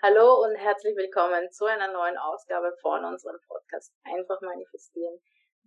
[0.00, 5.18] Hallo und herzlich willkommen zu einer neuen Ausgabe von unserem Podcast Einfach manifestieren.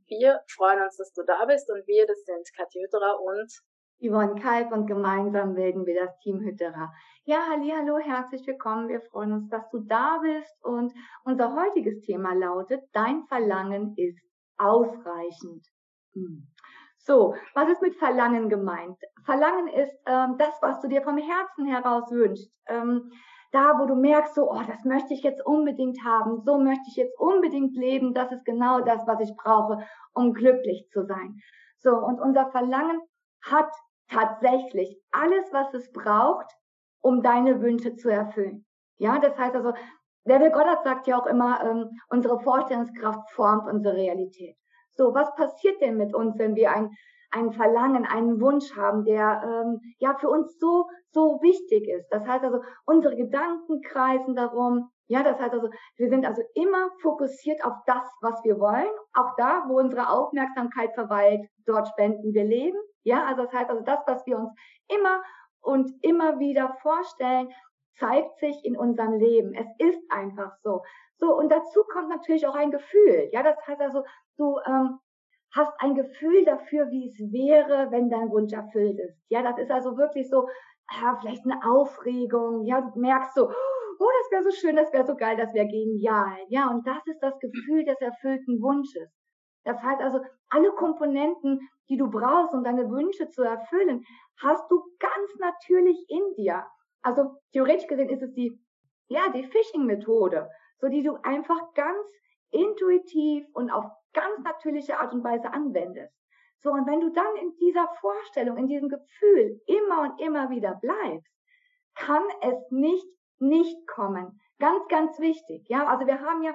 [0.08, 3.52] Wir freuen uns, dass du da bist und wir, das sind Katja Hütterer und
[4.00, 6.94] Yvonne Kalb und gemeinsam bilden wir das Team Hütterer.
[7.26, 8.88] Ja, halli, hallo, herzlich willkommen.
[8.88, 10.94] Wir freuen uns, dass du da bist und
[11.26, 14.24] unser heutiges Thema lautet, dein Verlangen ist
[14.58, 15.68] ausreichend.
[16.14, 16.48] Hm.
[17.00, 18.98] So, was ist mit Verlangen gemeint?
[19.26, 22.50] Verlangen ist ähm, das, was du dir vom Herzen heraus wünschst.
[22.68, 23.12] Ähm,
[23.52, 26.96] da, wo du merkst, so, oh, das möchte ich jetzt unbedingt haben, so möchte ich
[26.96, 31.40] jetzt unbedingt leben, das ist genau das, was ich brauche, um glücklich zu sein.
[31.78, 33.02] So, und unser Verlangen
[33.44, 33.72] hat
[34.10, 36.48] tatsächlich alles, was es braucht,
[37.02, 38.66] um deine Wünsche zu erfüllen.
[38.98, 39.74] Ja, das heißt also,
[40.26, 44.56] der Will Goddard sagt ja auch immer, ähm, unsere Vorstellungskraft formt unsere Realität.
[44.92, 46.92] So, was passiert denn mit uns, wenn wir ein
[47.32, 52.08] ein Verlangen, einen Wunsch haben, der ähm, ja für uns so so wichtig ist.
[52.10, 54.92] Das heißt also, unsere Gedanken kreisen darum.
[55.08, 58.92] Ja, das heißt also, wir sind also immer fokussiert auf das, was wir wollen.
[59.14, 62.78] Auch da, wo unsere Aufmerksamkeit verweilt, dort spenden wir Leben.
[63.04, 64.52] Ja, also das heißt also, das, was wir uns
[64.88, 65.22] immer
[65.62, 67.50] und immer wieder vorstellen,
[68.00, 69.54] zeigt sich in unserem Leben.
[69.54, 70.82] Es ist einfach so.
[71.18, 73.30] So, und dazu kommt natürlich auch ein Gefühl.
[73.32, 74.04] Ja, das heißt also,
[74.38, 75.00] du ähm,
[75.54, 79.18] hast ein Gefühl dafür, wie es wäre, wenn dein Wunsch erfüllt ist.
[79.30, 80.48] Ja, das ist also wirklich so,
[80.92, 82.64] ja, vielleicht eine Aufregung.
[82.64, 85.68] Ja, du merkst so, oh, das wäre so schön, das wäre so geil, das wäre
[85.68, 86.38] genial.
[86.50, 89.10] Ja, und das ist das Gefühl des erfüllten Wunsches.
[89.64, 94.04] Das heißt also, alle Komponenten, die du brauchst, um deine Wünsche zu erfüllen,
[94.42, 96.66] hast du ganz natürlich in dir.
[97.04, 98.60] Also theoretisch gesehen ist es die,
[99.08, 100.50] ja, die Phishing-Methode,
[100.80, 102.08] so die du einfach ganz
[102.52, 106.14] intuitiv und auf ganz natürliche Art und Weise anwendest.
[106.60, 110.76] So, und wenn du dann in dieser Vorstellung, in diesem Gefühl immer und immer wieder
[110.76, 111.34] bleibst,
[111.96, 113.06] kann es nicht
[113.42, 114.40] nicht kommen.
[114.60, 115.68] Ganz, ganz wichtig.
[115.68, 116.54] Ja, also wir haben ja,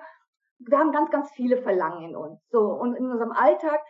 [0.58, 2.40] wir haben ganz, ganz viele Verlangen in uns.
[2.48, 3.80] So, und in unserem Alltag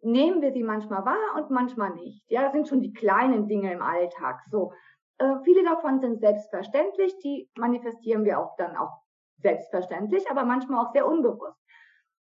[0.00, 2.22] nehmen wir sie manchmal wahr und manchmal nicht.
[2.28, 4.40] Ja, das sind schon die kleinen Dinge im Alltag.
[4.50, 4.72] So,
[5.18, 9.02] äh, viele davon sind selbstverständlich, die manifestieren wir auch dann auch
[9.38, 11.58] selbstverständlich, aber manchmal auch sehr unbewusst.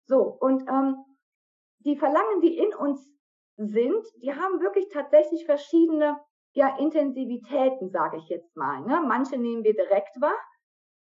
[0.06, 0.97] So, und ähm,
[1.81, 3.00] die Verlangen, die in uns
[3.56, 6.19] sind, die haben wirklich tatsächlich verschiedene
[6.53, 8.81] ja, Intensivitäten, sage ich jetzt mal.
[8.81, 9.03] Ne?
[9.06, 10.39] Manche nehmen wir direkt wahr.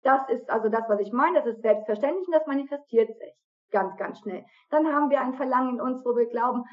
[0.03, 3.34] Das ist also das, was ich meine, das ist selbstverständlich und das manifestiert sich
[3.72, 4.46] ganz, ganz schnell.
[4.70, 6.64] Dann haben wir ein Verlangen in uns, wo wir glauben,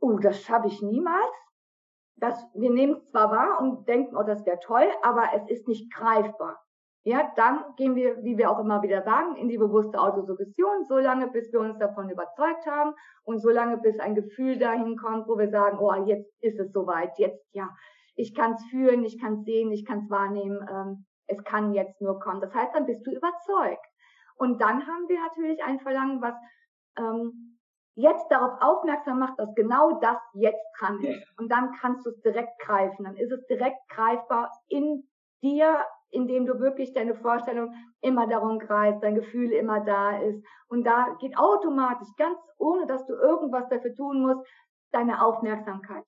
[0.00, 1.30] oh, das schaffe ich niemals.
[2.16, 5.68] Das, wir nehmen es zwar wahr und denken, oh, das wäre toll, aber es ist
[5.68, 6.58] nicht greifbar.
[7.02, 10.98] Ja, dann gehen wir, wie wir auch immer wieder sagen, in die bewusste Autosuggestion, so
[10.98, 12.92] lange, bis wir uns davon überzeugt haben
[13.24, 16.72] und so lange, bis ein Gefühl dahin kommt, wo wir sagen, oh, jetzt ist es
[16.72, 17.70] soweit, jetzt, ja,
[18.16, 21.72] ich kann es fühlen, ich kann es sehen, ich kann es wahrnehmen, ähm, es kann
[21.72, 22.42] jetzt nur kommen.
[22.42, 23.86] Das heißt, dann bist du überzeugt.
[24.36, 26.34] Und dann haben wir natürlich ein Verlangen, was
[26.98, 27.58] ähm,
[27.94, 31.26] jetzt darauf aufmerksam macht, dass genau das jetzt dran ist.
[31.38, 33.04] Und dann kannst du es direkt greifen.
[33.04, 35.08] Dann ist es direkt greifbar in
[35.42, 40.44] dir, indem du wirklich deine Vorstellung immer darum kreist, dein Gefühl immer da ist.
[40.68, 44.46] Und da geht automatisch, ganz ohne dass du irgendwas dafür tun musst,
[44.92, 46.04] deine Aufmerksamkeit.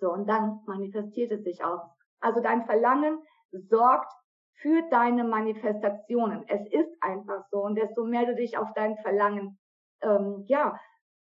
[0.00, 1.90] So, und dann manifestiert es sich auch.
[2.20, 3.18] Also dein Verlangen
[3.50, 4.12] sorgt
[4.60, 6.44] für deine Manifestationen.
[6.48, 7.58] Es ist einfach so.
[7.58, 9.58] Und desto mehr du dich auf dein Verlangen,
[10.02, 10.78] ähm, ja,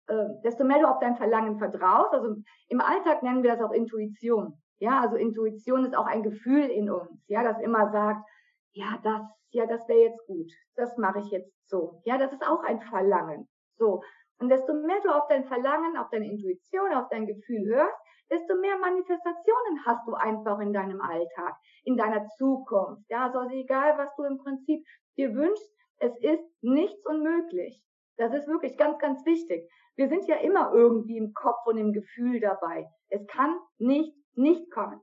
[0.09, 2.37] äh, desto mehr du auf dein Verlangen vertraust, also
[2.69, 4.54] im Alltag nennen wir das auch Intuition.
[4.81, 8.25] Ja, also Intuition ist auch ein Gefühl in uns, ja, das immer sagt,
[8.72, 12.00] ja, das, ja, das wäre jetzt gut, das mache ich jetzt so.
[12.05, 13.49] Ja, das ist auch ein Verlangen.
[13.77, 14.03] So.
[14.39, 17.99] Und desto mehr du auf dein Verlangen, auf deine Intuition, auf dein Gefühl hörst,
[18.31, 23.03] desto mehr Manifestationen hast du einfach in deinem Alltag, in deiner Zukunft.
[23.09, 24.84] Ja, also egal, was du im Prinzip
[25.16, 27.83] dir wünschst, es ist nichts unmöglich.
[28.16, 29.69] Das ist wirklich ganz, ganz wichtig.
[29.97, 32.89] Wir sind ja immer irgendwie im Kopf und im Gefühl dabei.
[33.09, 35.00] Es kann nicht nicht kommen.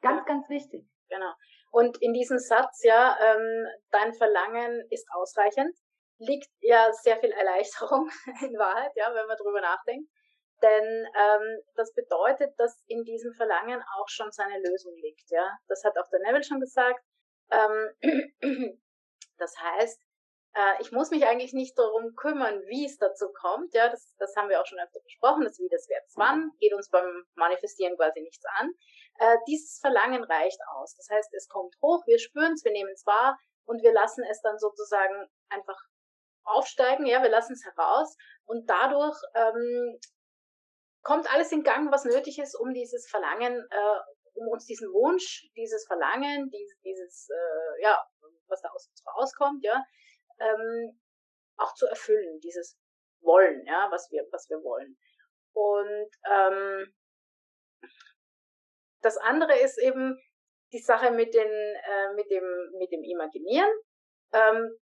[0.00, 0.86] Ganz, ganz wichtig.
[1.08, 1.32] Genau.
[1.70, 5.76] Und in diesem Satz, ja, ähm, dein Verlangen ist ausreichend,
[6.18, 8.08] liegt ja sehr viel Erleichterung
[8.42, 10.08] in Wahrheit, ja, wenn man drüber nachdenkt.
[10.62, 15.46] Denn ähm, das bedeutet, dass in diesem Verlangen auch schon seine Lösung liegt, ja.
[15.68, 17.00] Das hat auch der Neville schon gesagt.
[17.50, 17.92] Ähm,
[19.38, 20.02] das heißt,
[20.54, 23.74] äh, ich muss mich eigentlich nicht darum kümmern, wie es dazu kommt.
[23.74, 25.44] Ja, das, das haben wir auch schon öfter besprochen.
[25.44, 28.72] Das Wie, das, Wer, Wann geht uns beim Manifestieren quasi nichts an.
[29.18, 30.94] Äh, dieses Verlangen reicht aus.
[30.96, 34.24] Das heißt, es kommt hoch, wir spüren es, wir nehmen es wahr und wir lassen
[34.30, 35.78] es dann sozusagen einfach
[36.44, 37.06] aufsteigen.
[37.06, 38.16] Ja, wir lassen es heraus
[38.46, 39.98] und dadurch ähm,
[41.02, 44.00] kommt alles in Gang, was nötig ist, um dieses Verlangen, äh,
[44.34, 48.02] um uns diesen Wunsch, dieses Verlangen, dieses, dieses äh, ja,
[48.46, 49.84] was da aus uns rauskommt, ja,
[50.40, 51.00] ähm,
[51.56, 52.78] auch zu erfüllen, dieses
[53.20, 54.96] Wollen, ja, was wir, was wir wollen.
[55.52, 56.94] Und ähm,
[59.02, 60.18] das andere ist eben
[60.72, 62.44] die Sache mit, den, äh, mit, dem,
[62.78, 63.70] mit dem Imaginieren,
[64.32, 64.76] ähm,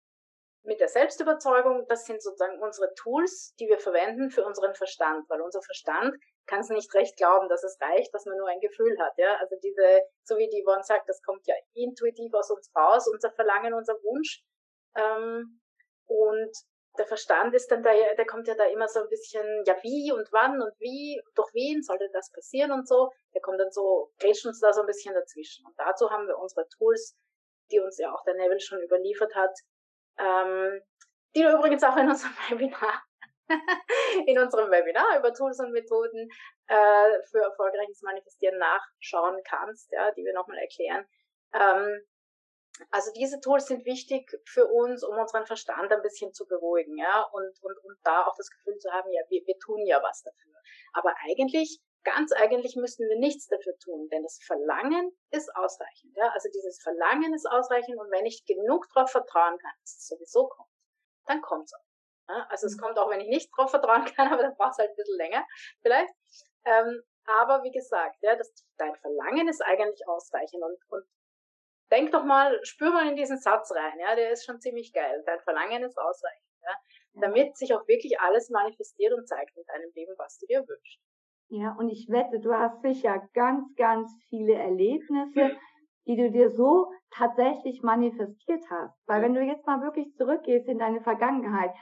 [0.64, 1.87] mit der Selbstüberzeugung.
[1.88, 6.17] Das sind sozusagen unsere Tools, die wir verwenden für unseren Verstand, weil unser Verstand
[6.47, 9.12] kann es nicht recht glauben, dass es reicht, dass man nur ein Gefühl hat.
[9.17, 9.37] Ja?
[9.37, 13.31] Also diese, so wie die Yvonne sagt, das kommt ja intuitiv aus uns raus, unser
[13.32, 14.43] Verlangen, unser Wunsch.
[14.96, 15.60] Ähm,
[16.06, 16.52] und
[16.98, 20.12] der Verstand ist dann da, der kommt ja da immer so ein bisschen, ja wie
[20.12, 23.10] und wann und wie, durch wen sollte das passieren und so.
[23.34, 25.66] Der kommt dann so, grätscht uns da so ein bisschen dazwischen.
[25.66, 27.16] Und dazu haben wir unsere Tools,
[27.70, 29.54] die uns ja auch der Neville schon überliefert hat,
[30.19, 30.81] ähm,
[31.34, 33.02] die du übrigens auch in unserem Webinar,
[34.26, 36.28] in unserem Webinar über Tools und Methoden
[36.69, 41.06] äh, für erfolgreiches Manifestieren nachschauen kannst, ja, die wir nochmal erklären.
[41.52, 42.00] Ähm,
[42.90, 47.23] also diese Tools sind wichtig für uns, um unseren Verstand ein bisschen zu beruhigen, ja,
[47.32, 50.23] und, und, und da auch das Gefühl zu haben, ja, wir, wir tun ja was
[50.23, 50.52] dafür.
[50.93, 56.28] Aber eigentlich, ganz eigentlich müssten wir nichts dafür tun, denn das Verlangen ist ausreichend, ja.
[56.31, 60.49] Also dieses Verlangen ist ausreichend und wenn ich genug darauf vertrauen kann, dass es sowieso
[60.49, 60.70] kommt,
[61.26, 61.87] dann kommt's auch.
[62.29, 62.46] Ja?
[62.50, 62.81] Also es mhm.
[62.81, 65.17] kommt auch, wenn ich nicht darauf vertrauen kann, aber dann braucht es halt ein bisschen
[65.17, 65.46] länger,
[65.82, 66.14] vielleicht.
[66.64, 71.05] Ähm, aber wie gesagt, ja, das, dein Verlangen ist eigentlich ausreichend und, und
[71.91, 75.23] denk doch mal, spür mal in diesen Satz rein, ja, der ist schon ziemlich geil.
[75.27, 76.71] Dein Verlangen ist ausreichend, ja,
[77.21, 81.00] damit sich auch wirklich alles manifestiert und zeigt in deinem Leben, was du dir wünschst.
[81.49, 85.56] Ja, und ich wette, du hast sicher ganz, ganz viele Erlebnisse,
[86.06, 88.97] die du dir so tatsächlich manifestiert hast.
[89.06, 91.73] Weil wenn du jetzt mal wirklich zurückgehst in deine Vergangenheit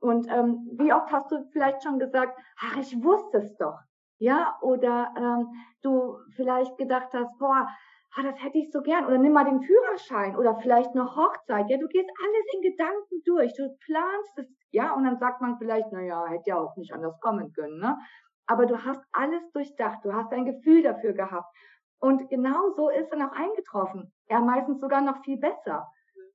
[0.00, 3.78] und ähm, wie oft hast du vielleicht schon gesagt, ach, ich wusste es doch.
[4.18, 5.52] Ja, oder ähm,
[5.82, 7.68] du vielleicht gedacht hast, boah,
[8.14, 9.06] ah, das hätte ich so gern.
[9.06, 11.68] Oder nimm mal den Führerschein oder vielleicht noch Hochzeit.
[11.68, 13.54] Ja, du gehst alles in Gedanken durch.
[13.54, 16.92] Du planst es, ja, und dann sagt man vielleicht, na ja, hätte ja auch nicht
[16.92, 17.98] anders kommen können, ne?
[18.46, 20.04] Aber du hast alles durchdacht.
[20.04, 21.54] Du hast ein Gefühl dafür gehabt.
[22.00, 24.12] Und genau so ist dann auch eingetroffen.
[24.28, 25.86] Ja, meistens sogar noch viel besser.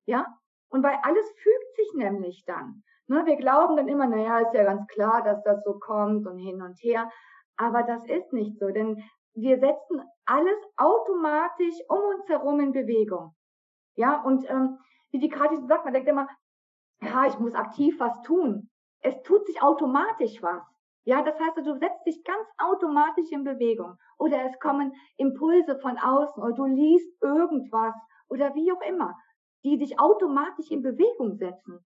[0.06, 0.28] Ja?
[0.70, 2.84] Und weil alles fügt sich nämlich dann.
[3.08, 6.38] Ne, wir glauben dann immer, naja, ist ja ganz klar, dass das so kommt und
[6.38, 7.10] hin und her.
[7.58, 9.04] Aber das ist nicht so, denn
[9.36, 13.36] wir setzen alles automatisch um uns herum in Bewegung.
[13.96, 14.80] Ja, und ähm,
[15.12, 16.28] wie die Kathi so sagt, man denkt immer,
[17.02, 18.70] ja, ich muss aktiv was tun.
[19.02, 20.64] Es tut sich automatisch was.
[21.06, 23.98] Ja, das heißt, du setzt dich ganz automatisch in Bewegung.
[24.18, 27.94] Oder es kommen Impulse von außen oder du liest irgendwas
[28.30, 29.14] oder wie auch immer,
[29.64, 31.86] die dich automatisch in Bewegung setzen.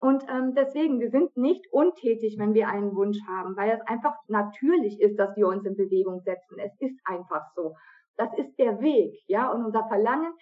[0.00, 4.14] Und ähm, deswegen, wir sind nicht untätig, wenn wir einen Wunsch haben, weil es einfach
[4.28, 6.58] natürlich ist, dass wir uns in Bewegung setzen.
[6.58, 7.74] Es ist einfach so.
[8.16, 9.50] Das ist der Weg, ja.
[9.50, 10.32] Und unser Verlangen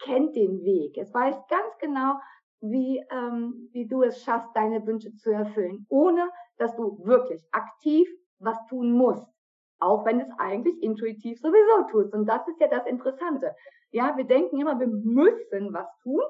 [0.00, 0.98] kennt den Weg.
[0.98, 2.14] Es weiß ganz genau,
[2.60, 8.08] wie, ähm, wie du es schaffst, deine Wünsche zu erfüllen, ohne dass du wirklich aktiv
[8.38, 9.26] was tun musst.
[9.78, 12.12] Auch wenn es eigentlich intuitiv sowieso tust.
[12.14, 13.54] Und das ist ja das Interessante.
[13.90, 16.22] Ja, wir denken immer, wir müssen was tun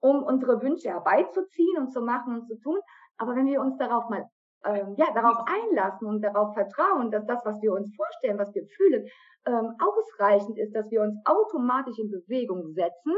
[0.00, 2.78] um unsere Wünsche herbeizuziehen und zu machen und zu tun.
[3.16, 4.28] Aber wenn wir uns darauf mal
[4.64, 8.66] ähm, ja, darauf einlassen und darauf vertrauen, dass das, was wir uns vorstellen, was wir
[8.76, 9.06] fühlen,
[9.46, 13.14] ähm, ausreichend ist, dass wir uns automatisch in Bewegung setzen,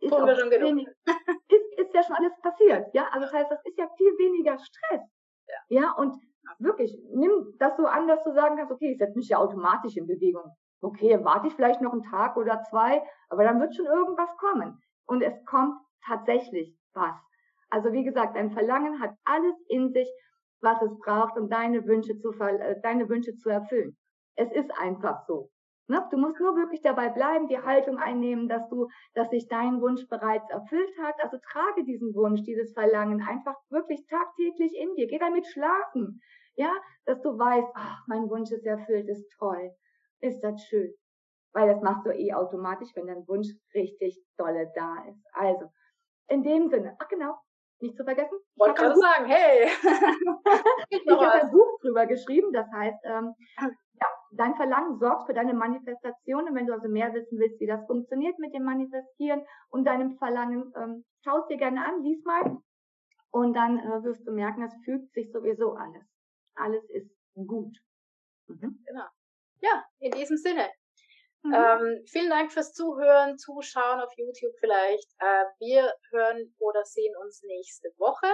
[0.00, 0.88] ist, wenig,
[1.48, 2.86] ist, ist ja schon alles passiert.
[2.92, 5.02] Ja, also das heißt, das ist ja viel weniger Stress.
[5.46, 6.16] Ja, ja und
[6.58, 9.96] wirklich, nimm das so an, dass du sagen kannst, okay, ich setze mich ja automatisch
[9.96, 10.54] in Bewegung.
[10.80, 14.78] Okay, warte ich vielleicht noch einen Tag oder zwei, aber dann wird schon irgendwas kommen.
[15.06, 15.74] Und es kommt
[16.06, 17.14] tatsächlich was.
[17.70, 20.08] Also wie gesagt, dein Verlangen hat alles in sich,
[20.60, 23.96] was es braucht, um deine Wünsche zu, äh, deine Wünsche zu erfüllen.
[24.36, 25.50] Es ist einfach so.
[25.86, 26.02] Ne?
[26.10, 30.08] Du musst nur wirklich dabei bleiben, die Haltung einnehmen, dass du, dass sich dein Wunsch
[30.08, 31.14] bereits erfüllt hat.
[31.22, 35.06] Also trage diesen Wunsch, dieses Verlangen einfach wirklich tagtäglich in dir.
[35.06, 36.20] Geh damit schlafen.
[36.56, 36.72] Ja,
[37.04, 39.72] dass du weißt, ach, mein Wunsch ist erfüllt, ist toll.
[40.20, 40.94] Ist das schön.
[41.52, 45.22] Weil das machst du eh automatisch, wenn dein Wunsch richtig dolle da ist.
[45.32, 45.66] Also,
[46.28, 47.36] in dem Sinne, ach genau,
[47.80, 48.38] nicht zu vergessen.
[48.56, 49.68] Wollte gerade sagen, hey.
[50.90, 55.54] ich habe ein Buch drüber geschrieben, das heißt, ähm, ja, dein Verlangen sorgt für deine
[55.54, 56.48] Manifestation.
[56.48, 60.16] Und wenn du also mehr wissen willst, wie das funktioniert mit dem Manifestieren und deinem
[60.18, 62.58] Verlangen, ähm, schau es dir gerne an, lies mal.
[63.30, 66.04] Und dann äh, wirst du merken, es fügt sich sowieso alles.
[66.54, 67.76] Alles ist gut.
[68.46, 68.82] Mhm.
[68.86, 69.06] Genau.
[69.60, 70.68] Ja, in diesem Sinne.
[71.44, 71.54] Mhm.
[71.54, 75.08] Ähm, vielen Dank fürs Zuhören, Zuschauen auf YouTube vielleicht.
[75.18, 78.26] Äh, wir hören oder sehen uns nächste Woche.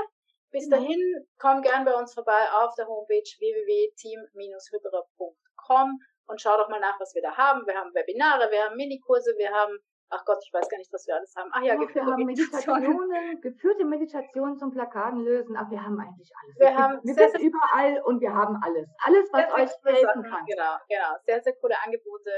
[0.52, 0.70] Bis mhm.
[0.70, 7.00] dahin, komm gern bei uns vorbei auf der Homepage www.team-hydra.com und schau doch mal nach,
[7.00, 7.66] was wir da haben.
[7.66, 9.78] Wir haben Webinare, wir haben Minikurse, wir haben
[10.10, 11.50] ach Gott, ich weiß gar nicht, was wir alles haben.
[11.52, 15.56] Ach ja, Ach, wir haben Meditationen, geführte Meditationen zum Plakaten lösen.
[15.56, 16.58] Ach, wir haben eigentlich alles.
[16.58, 18.88] Wir, haben wir sind überall und wir haben alles.
[18.98, 20.44] Alles, was euch helfen kann.
[20.46, 21.16] Genau, genau.
[21.24, 22.30] Sehr, sehr coole Angebote.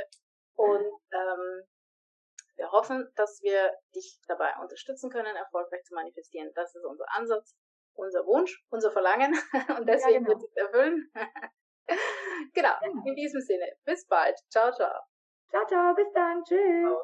[0.57, 1.63] Und ähm,
[2.57, 6.53] wir hoffen, dass wir dich dabei unterstützen können, erfolgreich zu manifestieren.
[6.55, 7.57] Das ist unser Ansatz,
[7.95, 9.35] unser Wunsch, unser Verlangen.
[9.79, 10.29] Und deswegen ja, genau.
[10.29, 11.13] wird es erfüllen.
[12.55, 12.75] genau.
[13.05, 14.39] In diesem Sinne, bis bald.
[14.51, 15.01] Ciao, ciao.
[15.51, 15.95] Ciao, ciao.
[15.95, 16.45] Bis dann.
[16.45, 16.83] Tschüss.
[16.83, 17.01] Ciao.